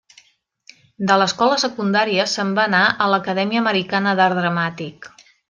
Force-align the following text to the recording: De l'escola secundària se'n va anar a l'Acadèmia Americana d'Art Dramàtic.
De 1.11 1.17
l'escola 1.21 1.59
secundària 1.63 2.25
se'n 2.31 2.55
va 2.61 2.65
anar 2.71 2.81
a 3.07 3.11
l'Acadèmia 3.15 3.63
Americana 3.65 4.17
d'Art 4.23 4.43
Dramàtic. 4.43 5.11